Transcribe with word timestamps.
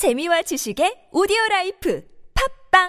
재미와 0.00 0.40
지식의 0.40 1.12
오디오 1.12 1.36
라이프 1.50 2.00
팟빵 2.70 2.88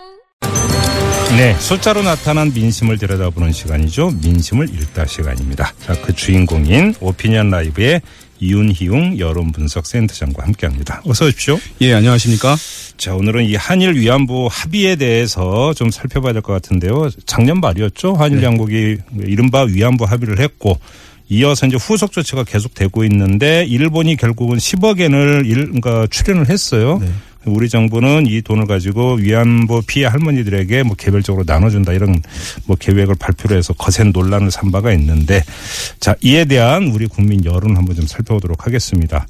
네, 1.35 1.53
숫자로 1.59 2.03
나타난 2.03 2.53
민심을 2.53 2.97
들여다보는 2.97 3.51
시간이죠. 3.51 4.11
민심을 4.23 4.69
읽다 4.73 5.05
시간입니다. 5.05 5.73
자, 5.85 5.93
그 6.01 6.15
주인공인 6.15 6.93
오피니언 7.01 7.49
라이브의 7.49 8.01
이윤희웅 8.39 9.19
여론 9.19 9.51
분석 9.51 9.87
센터장과 9.87 10.43
함께 10.43 10.67
합니다. 10.67 11.01
어서 11.05 11.25
오십시오. 11.25 11.59
예, 11.81 11.93
안녕하십니까? 11.95 12.55
자, 12.95 13.13
오늘은 13.13 13.43
이 13.43 13.55
한일 13.55 13.95
위안부 13.95 14.47
합의에 14.49 14.95
대해서 14.95 15.73
좀 15.73 15.91
살펴봐야 15.91 16.31
될 16.31 16.41
것 16.41 16.53
같은데요. 16.53 17.09
작년 17.25 17.59
말이었죠. 17.59 18.13
한일 18.13 18.39
네. 18.39 18.45
양국이 18.45 18.97
이른바 19.17 19.63
위안부 19.63 20.05
합의를 20.05 20.39
했고 20.39 20.79
이어서 21.31 21.65
이제 21.65 21.77
후속 21.77 22.11
조치가 22.11 22.43
계속되고 22.43 23.05
있는데 23.05 23.63
일본이 23.63 24.17
결국은 24.17 24.57
10억 24.57 24.99
엔을 24.99 25.45
일, 25.45 25.67
그러니까 25.67 26.05
출연을 26.11 26.49
했어요. 26.49 26.99
네. 27.01 27.07
우리 27.45 27.69
정부는 27.69 28.27
이 28.27 28.41
돈을 28.41 28.67
가지고 28.67 29.13
위안부 29.13 29.83
피해 29.87 30.05
할머니들에게 30.07 30.83
뭐 30.83 30.95
개별적으로 30.97 31.45
나눠준다 31.47 31.93
이런 31.93 32.21
뭐 32.65 32.75
계획을 32.77 33.15
발표를 33.15 33.57
해서 33.57 33.71
거센 33.73 34.11
논란을 34.11 34.51
산 34.51 34.71
바가 34.71 34.91
있는데 34.91 35.41
자 36.01 36.15
이에 36.19 36.43
대한 36.43 36.87
우리 36.87 37.07
국민 37.07 37.43
여론 37.45 37.77
한번 37.77 37.95
좀 37.95 38.05
살펴보도록 38.05 38.67
하겠습니다. 38.67 39.25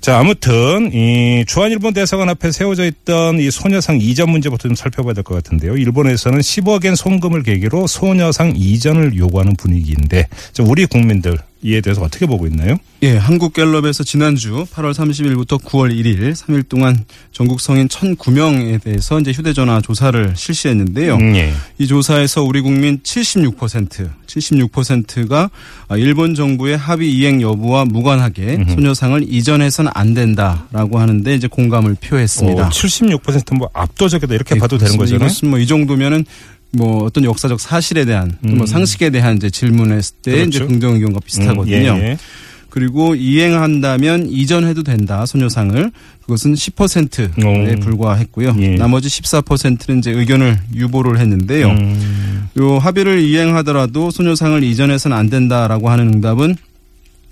자, 0.00 0.18
아무튼, 0.20 0.92
이, 0.94 1.44
주한일본 1.46 1.92
대사관 1.92 2.28
앞에 2.28 2.52
세워져 2.52 2.84
있던 2.84 3.40
이 3.40 3.50
소녀상 3.50 3.98
이전 4.00 4.30
문제부터 4.30 4.68
좀 4.68 4.76
살펴봐야 4.76 5.12
될 5.12 5.24
것 5.24 5.34
같은데요. 5.34 5.76
일본에서는 5.76 6.38
10억엔 6.38 6.94
송금을 6.94 7.42
계기로 7.42 7.86
소녀상 7.88 8.54
이전을 8.56 9.16
요구하는 9.16 9.56
분위기인데, 9.56 10.28
자, 10.52 10.62
우리 10.62 10.86
국민들 10.86 11.36
이에 11.62 11.80
대해서 11.80 12.02
어떻게 12.02 12.24
보고 12.26 12.46
있나요? 12.46 12.76
예, 13.02 13.16
한국갤럽에서 13.16 14.04
지난주 14.04 14.64
8월 14.72 14.92
30일부터 14.94 15.60
9월 15.62 15.92
1일 15.92 16.32
3일 16.34 16.68
동안 16.68 17.04
전국 17.32 17.60
성인 17.60 17.88
1,009명에 17.88 18.82
대해서 18.82 19.18
이제 19.20 19.32
휴대전화 19.32 19.80
조사를 19.80 20.34
실시했는데요. 20.36 21.14
음, 21.16 21.34
예. 21.36 21.52
이 21.78 21.86
조사에서 21.86 22.42
우리 22.44 22.60
국민 22.60 23.00
76%, 23.00 24.08
76%가 24.26 25.50
일본 25.96 26.34
정부의 26.34 26.76
합의 26.76 27.12
이행 27.12 27.40
여부와 27.42 27.84
무관하게 27.86 28.64
소녀상을 28.68 29.24
이전해서는 29.32 29.90
안 29.94 30.14
된다라고 30.14 30.98
하는데 30.98 31.34
이제 31.34 31.46
공감을 31.48 31.96
표했습니다. 32.00 32.66
어, 32.66 32.70
76%뭐 32.70 33.68
압도적이다 33.72 34.34
이렇게 34.34 34.54
예, 34.56 34.58
봐도 34.60 34.78
되는. 34.78 34.96
거잖아요. 34.96 35.26
이것은 35.26 35.50
뭐 35.50 35.58
이 35.58 35.66
정도면은 35.66 36.24
뭐 36.72 37.04
어떤 37.04 37.24
역사적 37.24 37.60
사실에 37.60 38.04
대한 38.04 38.36
또뭐 38.46 38.60
음. 38.60 38.66
상식에 38.66 39.10
대한 39.10 39.36
이제 39.36 39.50
질문했을 39.50 40.16
때 40.22 40.32
그렇죠. 40.32 40.48
이제 40.48 40.66
긍정 40.66 40.94
의견과 40.94 41.20
비슷하거든요. 41.24 41.92
음, 41.92 41.98
예, 41.98 42.08
예. 42.10 42.18
그리고 42.70 43.14
이행한다면 43.14 44.28
이전해도 44.28 44.82
된다 44.82 45.24
소녀상을 45.24 45.90
그것은 46.22 46.54
10%에 46.54 47.76
오. 47.76 47.80
불과했고요. 47.80 48.54
예. 48.60 48.76
나머지 48.76 49.08
14%는 49.08 49.98
이제 49.98 50.10
의견을 50.10 50.58
유보를 50.74 51.18
했는데요. 51.18 51.70
음, 51.70 52.48
요 52.58 52.78
합의를 52.78 53.20
이행하더라도 53.20 54.10
소녀상을 54.10 54.62
이전해서는 54.62 55.16
안 55.16 55.30
된다라고 55.30 55.88
하는 55.88 56.14
응답은 56.14 56.56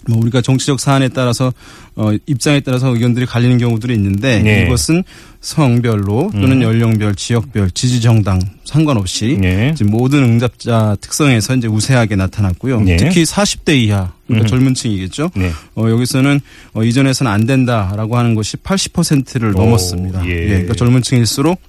뭐 0.09 0.19
우리가 0.21 0.41
정치적 0.41 0.81
사안에 0.81 1.09
따라서 1.09 1.53
어 1.95 2.13
입장에 2.27 2.61
따라서 2.61 2.89
의견들이 2.89 3.27
갈리는 3.27 3.59
경우들이 3.59 3.95
있는데 3.95 4.41
네. 4.43 4.65
이것은 4.67 5.03
성별로 5.41 6.31
또는 6.33 6.59
음. 6.59 6.63
연령별, 6.63 7.15
지역별, 7.15 7.71
지지 7.71 8.01
정당 8.01 8.41
상관없이 8.65 9.39
예. 9.43 9.73
지금 9.77 9.93
모든 9.93 10.25
응답자 10.25 10.97
특성에서 11.01 11.55
이제 11.55 11.69
우세하게 11.69 12.17
나타났고요. 12.17 12.81
네. 12.81 12.97
특히 12.97 13.23
40대 13.23 13.77
이하 13.77 14.13
그러니까 14.27 14.47
음. 14.47 14.49
젊은 14.49 14.75
층이겠죠. 14.75 15.31
네. 15.37 15.51
어, 15.77 15.89
여기서는 15.89 16.41
어, 16.75 16.83
이전에서는 16.83 17.31
안 17.31 17.47
된다라고 17.47 18.17
하는 18.17 18.35
것이 18.35 18.57
80%를 18.57 19.51
오, 19.57 19.65
넘었습니다. 19.65 20.27
예. 20.27 20.47
그러니까 20.47 20.75
젊은 20.75 21.03
층일수록 21.03 21.61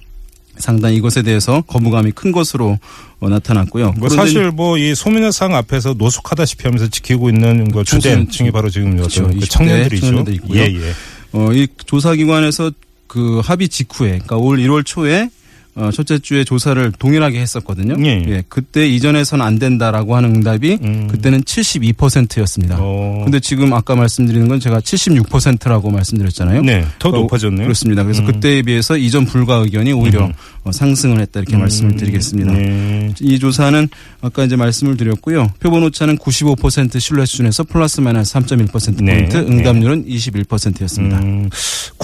상당히 0.58 0.96
이것에 0.96 1.22
대해서 1.22 1.62
거부감이 1.62 2.12
큰 2.12 2.32
것으로 2.32 2.78
어, 3.20 3.28
나타났고요. 3.28 3.94
뭐 3.98 4.08
사실 4.08 4.50
뭐 4.50 4.78
이 4.78 4.94
소민여상 4.94 5.54
앞에서 5.54 5.94
노숙하다시피 5.98 6.62
하면서 6.64 6.86
지키고 6.88 7.30
있는 7.30 7.70
그 7.72 7.82
주된 7.84 8.28
층이 8.30 8.50
바로 8.52 8.68
지금 8.70 8.96
그렇죠. 8.96 9.26
그 9.26 9.34
20대 9.34 9.50
청년들이죠. 9.50 10.06
청년들 10.06 10.34
있고요. 10.34 10.60
예, 10.60 10.66
예. 10.66 10.92
어, 11.32 11.52
이 11.52 11.66
조사기관에서 11.86 12.70
그 13.06 13.40
합의 13.42 13.68
직후에, 13.68 14.10
그러니까 14.10 14.36
올 14.36 14.58
1월 14.58 14.84
초에 14.84 15.30
어, 15.78 15.90
첫째 15.92 16.18
주에 16.18 16.42
조사를 16.42 16.92
동일하게 16.98 17.40
했었거든요. 17.40 17.94
예. 18.04 18.42
그때 18.48 18.86
이전에선 18.88 19.40
안 19.40 19.60
된다라고 19.60 20.16
하는 20.16 20.34
응답이 20.36 20.78
음. 20.82 21.08
그때는 21.08 21.42
72%였습니다. 21.42 22.76
어. 22.80 23.20
근데 23.22 23.38
지금 23.38 23.72
아까 23.72 23.94
말씀드리는 23.94 24.48
건 24.48 24.58
제가 24.58 24.80
76%라고 24.80 25.90
말씀드렸잖아요. 25.90 26.62
네, 26.62 26.84
더 26.98 27.10
어, 27.10 27.12
높아졌네요. 27.12 27.64
그렇습니다. 27.66 28.02
그래서 28.02 28.22
음. 28.22 28.26
그때에 28.26 28.62
비해서 28.62 28.96
이전 28.96 29.24
불가 29.24 29.56
의견이 29.56 29.92
오히려 29.92 30.26
음. 30.26 30.32
어, 30.64 30.72
상승을 30.72 31.20
했다 31.20 31.40
이렇게 31.40 31.56
말씀을 31.56 31.94
드리겠습니다. 31.96 32.52
네. 32.52 33.14
이 33.20 33.38
조사는 33.38 33.88
아까 34.20 34.44
이제 34.44 34.56
말씀을 34.56 34.96
드렸고요. 34.96 35.52
표본 35.60 35.84
오차는 35.84 36.18
95% 36.18 36.98
신뢰 36.98 37.24
수준에서 37.24 37.62
플러스 37.62 38.00
마이너스 38.00 38.34
3.1% 38.34 39.02
네. 39.02 39.28
포인트, 39.28 39.36
응답률은 39.36 40.06
21%였습니다. 40.06 41.20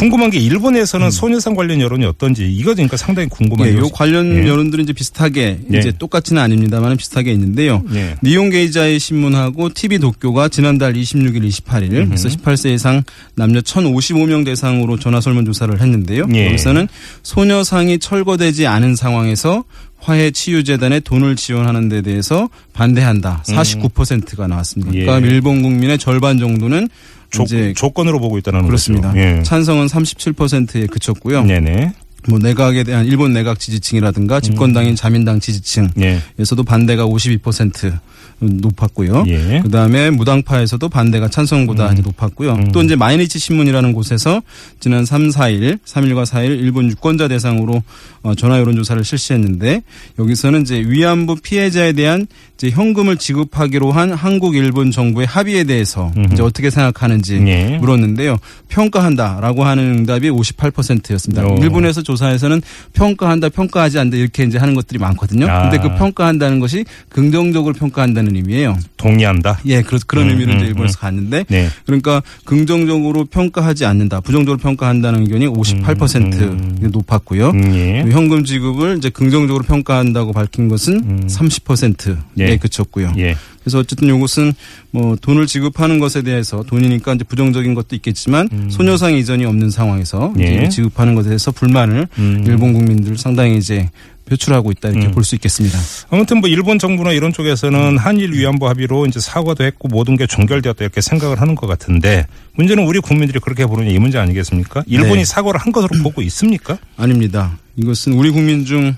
음, 0.05 0.11
궁금한 0.15 0.31
게 0.31 0.39
일본에서는 0.39 1.11
소녀상 1.11 1.55
관련 1.55 1.81
여론이 1.81 2.05
어떤지 2.05 2.51
이거 2.53 2.75
그러니까 2.75 2.97
상당히 2.97 3.29
궁금한 3.29 3.69
예, 3.69 3.73
요요 3.73 3.89
관련 3.89 4.45
예. 4.45 4.49
여론들은 4.49 4.85
이제 4.85 4.93
비슷하게 4.93 5.61
예. 5.73 5.79
이제 5.79 5.93
똑같지는 5.99 6.41
아닙니다만 6.43 6.97
비슷하게 6.97 7.33
있는데요. 7.33 7.83
예. 7.95 8.15
니온 8.23 8.51
게이자의 8.51 9.01
신문하고 9.01 9.73
TV 9.73 9.99
도쿄가 9.99 10.49
지난달 10.49 10.93
26일, 10.95 11.49
28일 11.49 12.07
그래서 12.09 12.29
18세 12.29 12.75
이상 12.75 13.03
남녀 13.35 13.61
1,055명 13.61 14.45
대상으로 14.45 14.99
전화 14.99 15.21
설문 15.21 15.45
조사를 15.45 15.81
했는데요. 15.81 16.27
예. 16.35 16.47
여기서는 16.49 16.87
소녀상이 17.23 17.99
철거되지 17.99 18.67
않은 18.67 18.97
상황에서 18.97 19.65
화해 19.99 20.31
치유재단에 20.31 21.01
돈을 21.01 21.35
지원하는 21.35 21.89
데 21.89 22.03
대해서 22.03 22.51
반대한다. 22.75 23.43
49%가 23.47 24.47
나왔습니다. 24.47 24.93
음. 24.93 24.97
예. 24.97 25.05
그러니까 25.07 25.27
일본 25.27 25.63
국민의 25.63 25.99
절반 25.99 26.39
정도는 26.39 26.89
조, 27.35 27.43
이제 27.45 27.73
조건으로 27.77 28.21
보고 28.21 28.39
있다는 28.39 28.67
그렇습니다. 28.67 29.09
거죠. 29.09 29.21
예. 29.21 29.43
찬성은 29.43 29.87
37%에 29.87 30.87
그쳤고요. 30.87 31.45
네네. 31.45 31.93
뭐 32.29 32.39
내각에 32.39 32.85
대한 32.85 33.07
일본 33.07 33.33
내각 33.33 33.59
지지층이라든가 33.59 34.41
집권당인 34.41 34.97
자민당 34.97 35.41
지지층에서도 35.41 35.95
예. 36.03 36.65
반대가 36.67 37.07
52% 37.07 37.99
높았고요. 38.41 39.25
예. 39.29 39.61
그 39.63 39.71
다음에 39.71 40.11
무당파에서도 40.11 40.89
반대가 40.89 41.29
찬성보다 41.29 41.93
이제 41.93 42.03
높았고요. 42.03 42.53
음. 42.53 42.73
또 42.73 42.83
이제 42.83 42.97
마이니치 42.97 43.39
신문이라는 43.39 43.93
곳에서 43.93 44.43
지난 44.81 45.05
3, 45.05 45.29
4일, 45.31 45.79
3일과 45.85 46.25
4일 46.25 46.51
일본 46.59 46.91
유권자 46.91 47.29
대상으로 47.29 47.83
어, 48.23 48.35
전화 48.35 48.59
여론 48.59 48.77
조사를 48.77 49.03
실시했는데 49.05 49.83
여기서는 50.19 50.63
이제 50.63 50.81
위안부 50.81 51.37
피해자에 51.43 51.93
대한 51.93 52.27
이제 52.57 52.71
현금을 52.71 53.17
지급하기로 53.17 53.93
한 53.93 54.13
한국 54.13 54.57
일본 54.57 54.91
정부의 54.91 55.27
합의에 55.27 55.65
대해서 55.65 56.13
이제 56.33 56.43
어떻게 56.43 56.71
생각하는지 56.71 57.43
예. 57.47 57.79
물었는데요. 57.79 58.37
평가한다라고 58.69 59.65
하는 59.65 59.99
응답이 59.99 60.31
58%였습니다. 60.31 61.47
오. 61.47 61.59
일본에서 61.59 62.03
조 62.03 62.14
사에서는 62.17 62.63
평가한다, 62.93 63.49
평가하지 63.49 63.99
않는다 63.99 64.17
이렇게 64.17 64.45
이제 64.45 64.59
하는 64.59 64.75
것들이 64.75 64.99
많거든요. 64.99 65.47
아. 65.49 65.69
근데 65.69 65.79
그 65.79 65.95
평가한다는 65.97 66.61
것이 66.61 66.85
긍정적으로 67.09 67.75
평가한다는 67.75 68.37
의미예요. 68.37 68.79
동의한다. 68.97 69.61
예, 69.67 69.83
그런 69.83 70.01
그런 70.07 70.27
음, 70.27 70.31
의미로 70.31 70.53
음, 70.53 70.59
이제 70.59 70.67
일본에서 70.67 70.99
갔는데 70.99 71.45
네. 71.49 71.69
그러니까 71.87 72.23
긍정적으로 72.45 73.25
평가하지 73.27 73.85
않는다, 73.85 74.21
부정적으로 74.21 74.59
평가한다는 74.59 75.23
의견이 75.23 75.47
58% 75.47 76.43
음. 76.43 76.79
높았고요. 76.81 77.51
음, 77.51 77.75
예. 77.75 78.03
그 78.05 78.11
현금 78.11 78.45
지급을 78.45 78.97
이제 78.99 79.11
긍정적으로 79.11 79.65
평가한다고 79.65 80.33
밝힌 80.33 80.69
것은 80.69 80.95
음. 80.95 81.27
30%에 81.27 82.17
예. 82.39 82.57
그쳤고요. 82.57 83.13
예. 83.19 83.37
그래서 83.65 83.79
어쨌든 83.79 84.15
이것은 84.15 84.53
뭐 84.91 85.17
돈을 85.17 85.47
지급하는 85.47 85.99
것에 85.99 86.23
대해서 86.23 86.63
돈이니까 86.63 87.15
이제 87.15 87.25
부정적인 87.25 87.75
것도 87.75 87.97
있겠지만 87.97 88.69
소녀상 88.71 89.15
이전이 89.15 89.47
없는 89.47 89.71
상황에서 89.71 90.35
음. 90.37 90.41
예. 90.41 90.69
지급하는 90.69 91.15
것에 91.15 91.31
대해서 91.31 91.51
불만을 91.51 92.07
음. 92.19 92.45
일본 92.47 92.75
국민들 92.75 93.17
상당히 93.17 93.57
이제 93.57 93.89
표출하고 94.27 94.71
있다 94.73 94.91
이렇게 94.91 95.07
음. 95.07 95.13
볼수 95.13 95.35
있겠습니다. 95.35 95.79
아무튼 96.11 96.41
뭐 96.41 96.49
일본 96.49 96.79
정부나 96.79 97.13
이런 97.13 97.33
쪽에서는 97.33 97.99
한일 97.99 98.33
위안부 98.33 98.69
합의로 98.69 99.07
이제 99.07 99.21
사과도 99.21 99.65
했고 99.65 99.89
모든 99.89 100.17
게 100.17 100.27
종결되었다 100.27 100.85
이렇게 100.85 101.01
생각을 101.01 101.41
하는 101.41 101.55
것 101.55 101.67
같은데 101.67 102.27
문제는 102.55 102.87
우리 102.87 103.01
국민들이 103.01 103.39
그렇게 103.41 103.67
보는 103.67 103.91
이 103.91 103.99
문제 103.99 104.19
아니겠습니까? 104.19 104.85
일본이 104.87 105.17
네. 105.17 105.25
사과를 105.25 105.61
한 105.61 105.73
것으로 105.73 106.03
보고 106.03 106.23
있습니까? 106.23 106.79
아닙니다. 106.97 107.59
이것은 107.77 108.13
우리 108.13 108.31
국민 108.31 108.65
중 108.65 108.95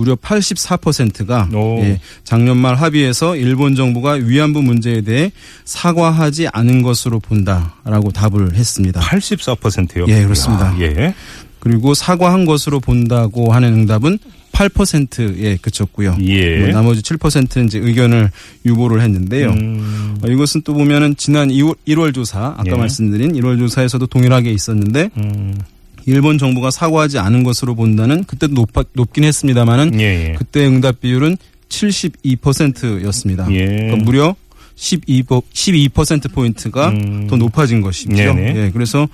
무려 0.00 0.16
84%가 0.16 1.50
오. 1.52 1.80
예, 1.82 2.00
작년 2.24 2.56
말 2.56 2.74
합의에서 2.74 3.36
일본 3.36 3.74
정부가 3.74 4.12
위안부 4.12 4.62
문제에 4.62 5.02
대해 5.02 5.30
사과하지 5.66 6.48
않은 6.48 6.80
것으로 6.80 7.20
본다라고 7.20 8.10
답을 8.10 8.54
했습니다. 8.54 8.98
84%요. 9.00 10.06
예, 10.08 10.24
그렇습니다. 10.24 10.74
예. 10.80 11.14
그리고 11.58 11.92
사과한 11.92 12.46
것으로 12.46 12.80
본다고 12.80 13.52
하는 13.52 13.74
응답은 13.74 14.18
8%에 14.52 15.58
그쳤고요. 15.60 16.16
예. 16.22 16.60
뭐 16.60 16.68
나머지 16.68 17.02
7%는 17.02 17.66
이제 17.66 17.78
의견을 17.78 18.30
유보를 18.64 19.02
했는데요. 19.02 19.50
음. 19.50 20.16
어, 20.24 20.28
이것은 20.28 20.62
또 20.64 20.72
보면은 20.72 21.14
지난 21.16 21.48
2월, 21.48 21.76
1월 21.86 22.14
조사 22.14 22.54
아까 22.56 22.64
예. 22.72 22.74
말씀드린 22.74 23.32
1월 23.34 23.58
조사에서도 23.58 24.06
동일하게 24.06 24.50
있었는데 24.50 25.10
음. 25.18 25.58
일본 26.06 26.38
정부가 26.38 26.70
사과하지 26.70 27.18
않은 27.18 27.42
것으로 27.44 27.74
본다는 27.74 28.24
그때도 28.24 28.54
높, 28.54 28.70
높긴 28.92 29.24
했습니다만은 29.24 30.00
예, 30.00 30.30
예. 30.30 30.34
그때 30.38 30.66
응답 30.66 31.00
비율은 31.00 31.36
72%였습니다. 31.68 33.46
예. 33.52 33.66
그러니까 33.66 33.96
무려 33.96 34.34
12, 34.76 35.24
12% 35.24 36.32
포인트가 36.32 36.88
음. 36.88 37.26
더 37.28 37.36
높아진 37.36 37.80
것이죠. 37.80 38.16
예, 38.16 38.70
그래서 38.72 39.08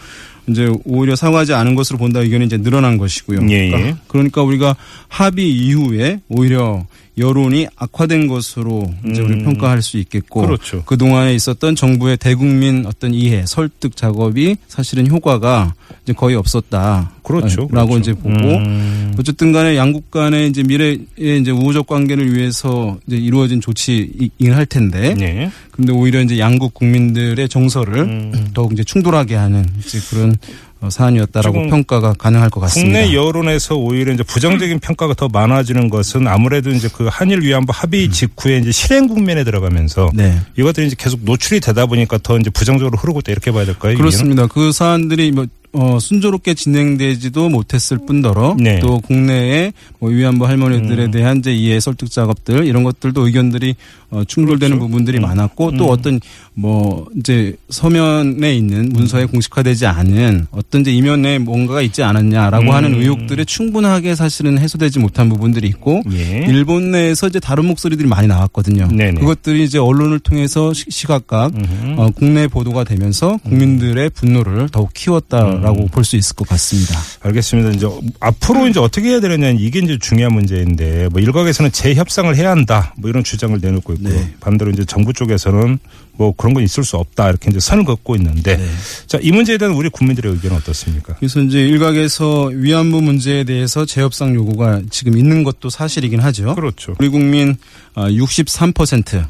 이제 0.49 0.71
오히려 0.85 1.17
사과하지 1.17 1.55
않은 1.55 1.75
것으로 1.75 1.99
본다 1.99 2.21
의견이 2.21 2.47
이제 2.47 2.57
늘어난 2.57 2.99
것이고요. 2.99 3.49
예, 3.51 3.67
예. 3.67 3.71
그러니까, 3.71 3.99
그러니까 4.09 4.43
우리가 4.43 4.77
합의 5.09 5.51
이후에 5.51 6.21
오히려 6.29 6.85
여론이 7.19 7.67
악화된 7.77 8.27
것으로 8.27 8.93
이제 9.09 9.23
우리 9.23 9.35
음. 9.35 9.45
평가할 9.45 9.81
수 9.81 9.97
있겠고 9.97 10.43
그렇죠. 10.43 10.83
그 10.85 10.99
동안에 10.99 11.35
있었던 11.35 11.75
정부의 11.75 12.19
대국민 12.19 12.85
어떤 12.85 13.15
이해, 13.15 13.45
설득 13.47 13.97
작업이 13.97 14.57
사실은 14.69 15.09
효과가 15.09 15.73
이제 16.03 16.13
거의 16.13 16.37
없었다. 16.37 17.13
그렇죠. 17.23 17.69
라고 17.73 17.93
그렇죠. 17.93 17.99
이제 17.99 18.15
보고 18.15 18.57
음. 18.57 19.15
어쨌든 19.19 19.51
간에 19.51 19.77
양국 19.77 20.11
간의 20.11 20.49
이제 20.49 20.63
미래의 20.63 20.99
이제 21.41 21.51
우호적 21.51 21.87
관계를 21.87 22.37
위해서 22.37 22.99
이제 23.07 23.17
이루어진 23.17 23.61
조치이긴 23.61 24.53
할 24.53 24.67
텐데 24.67 25.15
네. 25.15 25.51
근데 25.71 25.93
오히려 25.93 26.21
이제 26.21 26.39
양국 26.39 26.75
국민들의 26.75 27.49
정서를 27.49 27.99
음. 28.01 28.49
더욱 28.53 28.75
이제 28.75 28.85
충돌하게 28.85 29.35
하는 29.35 29.67
이제 29.79 29.99
그런 30.11 30.36
어, 30.81 30.91
사안이었다라고 30.91 31.69
평가가 31.69 32.13
가능할 32.15 32.51
것 32.51 32.61
같습니다. 32.61 33.01
국내 33.01 33.15
여론에서 33.15 33.77
오히려 33.77 34.13
이제 34.13 34.23
부정적인 34.23 34.79
평가가 34.81 35.15
더 35.15 35.29
많아지는 35.29 35.89
것은 35.89 36.29
아무래도 36.29 36.71
이제 36.71 36.89
그 36.93 37.09
한일 37.11 37.43
위안부 37.43 37.73
합의 37.75 38.11
직후에 38.11 38.59
이제 38.59 38.73
실행 38.73 39.09
국면에 39.09 39.43
들어가면서 39.45 40.11
네. 40.15 40.39
이것들이 40.59 40.89
이제 40.89 40.97
계속 40.99 41.21
노출이 41.25 41.61
되다 41.61 41.87
보니까 41.87 42.19
더 42.23 42.39
이제 42.39 42.51
부정적으로 42.51 42.99
흐르고 42.99 43.21
있다 43.21 43.33
이렇게 43.33 43.51
봐야 43.53 43.65
될까요? 43.65 43.97
그렇습니다. 43.97 44.47
그 44.47 44.71
사안들이 44.73 45.33
뭐 45.33 45.47
어, 45.73 45.99
순조롭게 46.01 46.55
진행되지도 46.55 47.51
못했을 47.51 47.99
뿐더러 47.99 48.57
네. 48.59 48.79
또 48.79 48.99
국내에 49.01 49.73
뭐 49.99 50.11
위안부 50.11 50.47
할머니들에 50.47 51.05
음. 51.07 51.11
대한 51.11 51.39
이제 51.39 51.53
이해 51.55 51.81
설득 51.81 52.11
작업들 52.11 52.67
이런 52.67 52.83
것들도 52.83 53.27
의견들이 53.27 53.77
어, 54.11 54.23
충돌되는 54.25 54.79
그렇죠. 54.79 54.89
부분들이 54.89 55.21
많았고 55.21 55.77
또 55.77 55.87
음. 55.87 55.91
어떤 55.91 56.21
뭐 56.59 57.07
이제 57.19 57.55
서면에 57.69 58.55
있는 58.55 58.89
문서에 58.89 59.23
음. 59.25 59.29
공식화되지 59.29 59.85
않은 59.85 60.47
어떤 60.51 60.81
이제 60.81 60.91
이면에 60.91 61.39
뭔가가 61.39 61.83
있지 61.83 62.03
않았냐라고 62.03 62.65
음. 62.65 62.71
하는 62.71 62.95
의혹들이 62.95 63.45
충분하게 63.45 64.15
사실은 64.15 64.59
해소되지 64.59 64.99
못한 64.99 65.29
부분들이 65.29 65.69
있고 65.69 66.03
예. 66.13 66.47
일본 66.49 66.93
내에서 66.93 67.29
이제 67.29 67.41
다른 67.41 67.67
목소리들이 67.67 68.09
많이 68.09 68.27
나왔거든요. 68.27 68.89
네네. 68.89 69.21
그것들이 69.21 69.65
이제 69.65 69.77
언론을 69.79 70.19
통해서 70.21 70.73
시- 70.73 70.87
시각각 70.89 71.55
음흠. 71.55 72.01
어, 72.01 72.11
국내 72.17 72.49
보도가 72.49 72.85
되면서 72.85 73.37
국민들의 73.45 74.09
분노를 74.11 74.71
더욱 74.71 74.95
키웠다라고 74.95 75.83
음. 75.83 75.89
볼수 75.89 76.17
있을 76.17 76.35
것 76.37 76.49
같습니다. 76.49 76.99
알겠습니다. 77.21 77.71
이제 77.73 77.87
앞으로 78.21 78.67
이제 78.67 78.81
어떻게 78.81 79.11
해야 79.11 79.21
되느냐 79.21 79.51
이게 79.51 79.81
이제 79.81 79.99
중요한 80.01 80.33
문제인데 80.33 81.11
뭐 81.13 81.21
일각에서는 81.21 81.71
재협상을 81.71 82.35
해야 82.35 82.51
한다 82.51 82.95
뭐 82.97 83.11
이런 83.11 83.23
주장을 83.23 83.59
내놓고 83.61 83.93
있고 83.93 84.09
네. 84.09 84.31
반대로 84.41 84.71
이제 84.71 84.87
정부 84.87 85.13
쪽에서는 85.13 85.79
뭐 86.17 86.33
그런 86.35 86.55
건 86.55 86.63
있을 86.63 86.85
수 86.85 86.97
없다 86.97 87.29
이렇게 87.29 87.51
이제 87.51 87.61
선을 87.61 87.85
긋고 87.85 88.17
있는데 88.17 88.57
네. 88.57 88.67
자이 89.07 89.31
문제에 89.31 89.59
대한 89.59 89.75
우리 89.75 89.89
국민들의 89.89 90.33
의견은 90.33 90.57
어떻습니까? 90.57 91.15
그래서 91.15 91.41
이제 91.41 91.61
일각에서 91.61 92.47
위안부 92.47 93.03
문제에 93.03 93.45
대해서 93.45 93.85
재협상 93.85 94.35
요구가 94.35 94.81
지금 94.91 95.17
있는 95.19 95.45
것도 95.45 95.71
사실이긴 95.71 96.21
하죠. 96.21 96.55
그렇죠. 96.55 96.95
우리 96.99 97.09
국민 97.09 97.57
63% 97.97 99.27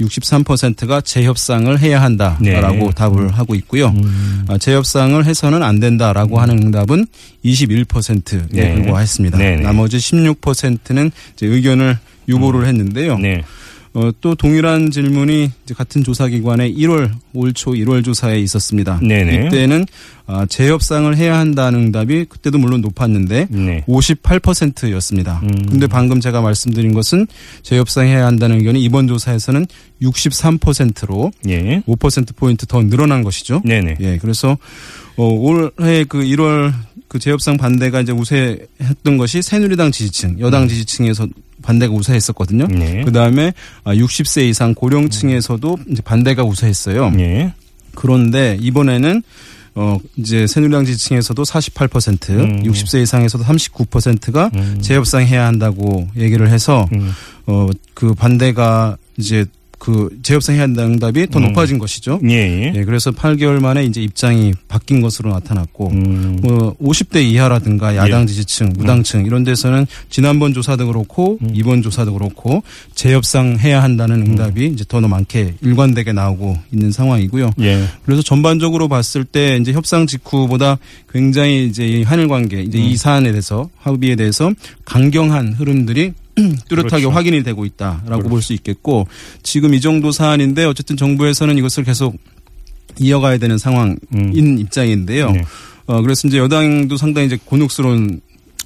63%가 0.00 1.00
재협상을 1.00 1.78
해야 1.80 2.02
한다라고 2.02 2.76
네. 2.76 2.90
답을 2.94 3.32
하고 3.32 3.54
있고요. 3.54 3.88
음. 3.88 4.44
아, 4.48 4.58
재협상을 4.58 5.24
해서는 5.24 5.62
안 5.62 5.80
된다라고 5.80 6.38
하는 6.38 6.58
응답은 6.58 7.06
21%에 7.44 8.46
네. 8.50 8.74
불과했습니다. 8.74 9.38
네, 9.38 9.56
네. 9.56 9.62
나머지 9.62 9.96
16%는 9.96 11.10
이제 11.34 11.46
의견을 11.46 11.98
유보를 12.28 12.66
했는데요. 12.66 13.18
네. 13.96 14.06
어, 14.06 14.12
또 14.20 14.34
동일한 14.34 14.90
질문이 14.90 15.50
이제 15.64 15.74
같은 15.74 16.04
조사기관의 16.04 16.76
1월 16.76 17.10
올 17.32 17.52
초 17.54 17.70
1월 17.72 18.04
조사에 18.04 18.38
있었습니다. 18.40 19.00
네네. 19.02 19.46
이때는 19.46 19.86
아, 20.26 20.44
재협상을 20.46 21.16
해야 21.16 21.38
한다는 21.38 21.86
응답이 21.86 22.26
그때도 22.26 22.58
물론 22.58 22.80
높았는데 22.82 23.46
네. 23.50 23.84
58%였습니다. 23.88 25.40
음. 25.44 25.50
근데 25.70 25.86
방금 25.86 26.20
제가 26.20 26.42
말씀드린 26.42 26.92
것은 26.92 27.26
재협상해야 27.62 28.26
한다는 28.26 28.58
의견이 28.58 28.82
이번 28.82 29.06
조사에서는 29.08 29.66
63%로 30.02 31.32
예. 31.48 31.80
5% 31.86 32.36
포인트 32.36 32.66
더 32.66 32.82
늘어난 32.82 33.22
것이죠. 33.22 33.62
네네. 33.64 33.96
예, 34.00 34.18
그래서 34.18 34.58
어, 35.16 35.24
올해 35.24 36.04
그 36.04 36.18
1월 36.18 36.72
그 37.08 37.18
재협상 37.18 37.56
반대가 37.56 38.00
이제 38.00 38.12
우세했던 38.12 39.16
것이 39.16 39.40
새누리당 39.40 39.92
지지층, 39.92 40.38
여당 40.40 40.68
지지층에서 40.68 41.28
반대가 41.66 41.92
우세했었거든요. 41.92 42.64
음. 42.70 42.78
네. 42.78 43.02
그 43.04 43.10
다음에 43.12 43.52
60세 43.84 44.48
이상 44.48 44.72
고령층에서도 44.74 45.78
이제 45.90 46.02
반대가 46.02 46.44
우세했어요. 46.44 47.12
예. 47.18 47.52
그런데 47.94 48.56
이번에는 48.60 49.22
어 49.74 49.98
이제 50.16 50.46
새누리당 50.46 50.86
지지층에서도 50.86 51.42
48%, 51.42 52.30
음. 52.30 52.62
60세 52.62 53.02
이상에서도 53.02 53.44
39%가 53.44 54.50
음. 54.54 54.78
재협상해야 54.80 55.44
한다고 55.44 56.08
얘기를 56.16 56.48
해서 56.50 56.88
음. 56.94 57.12
어그 57.46 58.14
반대가 58.14 58.96
이제 59.18 59.44
그 59.78 60.08
재협상 60.22 60.54
해야 60.54 60.62
한다는 60.62 60.94
응답이 60.94 61.28
더 61.28 61.38
음. 61.38 61.48
높아진 61.48 61.78
것이죠. 61.78 62.20
예. 62.24 62.34
예. 62.34 62.72
예, 62.74 62.84
그래서 62.84 63.10
8개월 63.10 63.60
만에 63.60 63.84
이제 63.84 64.02
입장이 64.02 64.54
바뀐 64.68 65.00
것으로 65.00 65.30
나타났고 65.30 65.88
음. 65.90 66.38
뭐 66.42 66.74
50대 66.78 67.22
이하라든가 67.22 67.94
야당 67.94 68.22
예. 68.22 68.26
지지층, 68.26 68.72
무당층 68.76 69.26
이런 69.26 69.44
데서는 69.44 69.86
지난번 70.08 70.54
조사도 70.54 70.86
그렇고 70.86 71.38
음. 71.42 71.50
이번 71.52 71.82
조사도 71.82 72.14
그렇고 72.14 72.62
재협상 72.94 73.58
해야 73.58 73.82
한다는 73.82 74.22
응답이 74.22 74.66
이제 74.66 74.84
더 74.88 75.00
많게 75.00 75.54
일관되게 75.60 76.12
나오고 76.12 76.56
있는 76.72 76.90
상황이고요. 76.90 77.50
예. 77.60 77.84
그래서 78.04 78.22
전반적으로 78.22 78.88
봤을 78.88 79.24
때 79.24 79.58
이제 79.60 79.72
협상 79.72 80.06
직후보다 80.06 80.78
굉장히 81.12 81.66
이제 81.66 81.86
이 81.86 82.02
한일 82.02 82.28
관계 82.28 82.62
이제 82.62 82.78
음. 82.78 82.82
이 82.82 82.96
사안에 82.96 83.30
대해서 83.30 83.68
합의에 83.78 84.16
대해서 84.16 84.50
강경한 84.84 85.52
흐름들이 85.52 86.12
뚜렷하게 86.68 87.02
그렇죠. 87.02 87.10
확인이 87.10 87.42
되고 87.42 87.64
있다라고 87.64 88.04
그렇죠. 88.06 88.28
볼수 88.28 88.52
있겠고 88.52 89.06
지금 89.42 89.74
이 89.74 89.80
정도 89.80 90.12
사안인데 90.12 90.64
어쨌든 90.64 90.96
정부에서는 90.96 91.56
이것을 91.58 91.84
계속 91.84 92.16
이어가야 92.98 93.38
되는 93.38 93.58
상황인 93.58 93.98
음. 94.14 94.58
입장인데요. 94.58 95.30
네. 95.32 95.44
어 95.86 96.02
그래서 96.02 96.28
이제 96.28 96.38
여당도 96.38 96.96
상당히 96.96 97.26
이제 97.26 97.38
곤혹스러운 97.44 98.20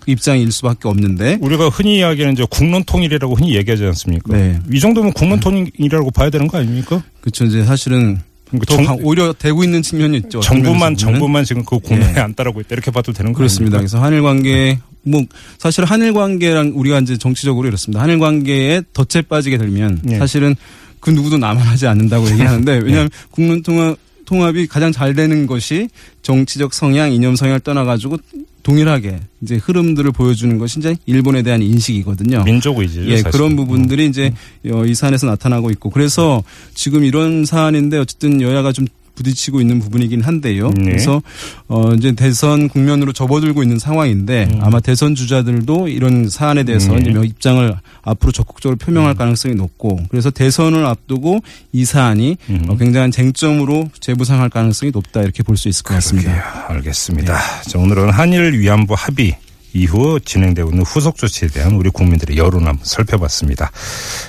입장일 0.06 0.50
수밖에 0.50 0.88
없는데 0.88 1.38
우리가 1.40 1.68
흔히 1.68 1.98
이야기하는 1.98 2.32
이제 2.34 2.46
국론 2.48 2.82
통일이라고 2.84 3.34
흔히 3.34 3.54
얘기하지 3.56 3.84
않습니까? 3.86 4.36
네. 4.36 4.58
이 4.72 4.80
정도면 4.80 5.12
국론 5.12 5.40
통일이라고 5.40 6.10
봐야 6.10 6.30
되는 6.30 6.48
거 6.48 6.58
아닙니까? 6.58 7.02
그렇죠 7.20 7.44
이제 7.44 7.64
사실은 7.64 8.18
더 8.66 8.76
정- 8.76 8.84
강- 8.84 8.98
오히려 9.02 9.32
되고 9.32 9.62
있는 9.64 9.82
측면이 9.82 10.16
있죠. 10.18 10.40
정부만. 10.40 10.96
정부만 10.96 11.44
지금 11.44 11.64
그 11.64 11.78
국면에 11.78 12.14
예. 12.16 12.20
안 12.20 12.34
따르고 12.34 12.60
있다 12.60 12.68
이렇게 12.72 12.90
봐도 12.90 13.12
되는 13.12 13.32
거 13.32 13.38
그렇습니다. 13.38 13.76
아닙니까? 13.78 13.78
그래서 13.98 14.04
한일 14.04 14.22
관계 14.22 14.78
뭐 15.02 15.22
사실 15.58 15.84
한일 15.84 16.12
관계랑 16.12 16.72
우리가 16.74 16.98
이제 17.00 17.16
정치적으로 17.16 17.68
이렇습니다. 17.68 18.02
한일 18.02 18.18
관계에 18.18 18.82
덫에 18.92 19.22
빠지게 19.22 19.58
되면 19.58 20.00
예. 20.10 20.18
사실은 20.18 20.54
그 21.00 21.10
누구도 21.10 21.38
남아나지 21.38 21.86
않는다고 21.86 22.26
얘기하는데 22.30 22.78
왜냐하면 22.84 23.08
국민 23.30 23.62
통합 23.62 23.96
통합이 24.26 24.66
가장 24.68 24.92
잘 24.92 25.14
되는 25.14 25.46
것이 25.46 25.88
정치적 26.22 26.72
성향, 26.74 27.12
이념 27.12 27.34
성향을 27.36 27.60
떠나가지고 27.60 28.18
동일하게 28.62 29.20
이제 29.42 29.56
흐름들을 29.56 30.12
보여주는 30.12 30.56
것이 30.58 30.78
이제 30.78 30.96
일본에 31.06 31.42
대한 31.42 31.62
인식이거든요. 31.62 32.44
민족 32.44 32.78
의지죠. 32.78 33.06
예, 33.06 33.18
사실. 33.18 33.30
그런 33.30 33.56
부분들이 33.56 34.06
이제 34.06 34.32
어, 34.70 34.84
이 34.84 34.94
사안에서 34.94 35.26
나타나고 35.26 35.70
있고 35.70 35.90
그래서 35.90 36.42
지금 36.74 37.04
이런 37.04 37.44
사안인데 37.44 37.98
어쨌든 37.98 38.40
여야가 38.42 38.72
좀 38.72 38.86
부딪히고 39.20 39.60
있는 39.60 39.78
부분이긴 39.80 40.22
한데요. 40.22 40.70
네. 40.70 40.84
그래서 40.84 41.22
어 41.68 41.92
이제 41.92 42.12
대선 42.12 42.68
국면으로 42.68 43.12
접어들고 43.12 43.62
있는 43.62 43.78
상황인데 43.78 44.58
아마 44.60 44.80
대선 44.80 45.14
주자들도 45.14 45.88
이런 45.88 46.28
사안에 46.28 46.62
대해서 46.64 46.94
네. 46.94 47.00
이제 47.02 47.10
몇 47.10 47.24
입장을 47.24 47.74
앞으로 48.02 48.32
적극적으로 48.32 48.76
표명할 48.76 49.14
가능성이 49.14 49.54
높고 49.54 50.00
그래서 50.08 50.30
대선을 50.30 50.86
앞두고 50.86 51.40
이 51.72 51.84
사안이 51.84 52.36
음. 52.48 52.64
어, 52.68 52.76
굉장한 52.76 53.10
쟁점으로 53.10 53.90
재부상할 54.00 54.48
가능성이 54.48 54.90
높다 54.92 55.22
이렇게 55.22 55.42
볼 55.42 55.60
수 55.60 55.68
있을 55.68 55.82
것 55.82 55.92
같습니다. 55.94 56.30
그러게요. 56.32 56.64
알겠습니다. 56.76 57.38
자, 57.68 57.78
오늘은 57.78 58.10
한일 58.10 58.58
위안부 58.58 58.94
합의 58.96 59.36
이후 59.72 60.18
진행되고 60.20 60.70
있는 60.70 60.84
후속 60.84 61.16
조치에 61.16 61.48
대한 61.48 61.74
우리 61.74 61.90
국민들의 61.90 62.36
여론 62.36 62.66
한번 62.66 62.84
살펴봤습니다. 62.84 63.70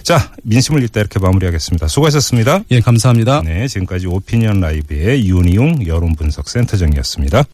자, 0.04 0.32
민심을 0.44 0.84
읽다 0.84 1.00
이렇게 1.00 1.20
마무리하겠습니다. 1.20 1.88
수고하셨습니다. 1.88 2.62
예, 2.72 2.80
감사합니다. 2.80 3.42
네, 3.44 3.68
지금까지 3.68 4.08
오피니언 4.08 4.60
라이브의 4.60 5.28
윤희용 5.28 5.88
여론 5.88 6.16
분석 6.16 6.50
센터장이었습니다. 6.50 7.44